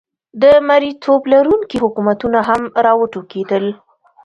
[0.41, 3.65] د مریتوب لرونکي حکومتونه هم را وټوکېدل.